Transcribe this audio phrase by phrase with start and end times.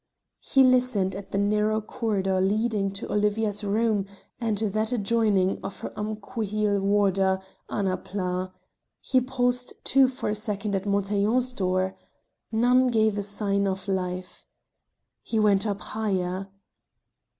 [0.39, 4.07] He listened at the narrow corridor leading to Olivia's room
[4.39, 7.39] and that adjoining of her umquhile warder,
[7.69, 8.51] Annapla;
[8.99, 11.95] he paused, too, for a second, at Montaiglon's door.
[12.51, 14.47] None gave sign of life.
[15.21, 16.47] He went up higher.